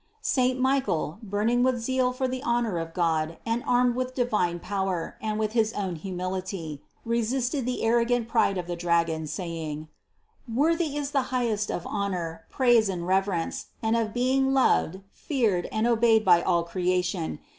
[0.23, 5.15] Saint Michael, burning with zeal for the honor of God and armed with divine power
[5.21, 9.89] and with his own humility, resisted the arrogant pride of the dragon, saying:
[10.51, 15.85] "Worthy is the Highest of honor, praise and reverence, and of being loved, feared and
[15.85, 17.37] obeyed by all creation.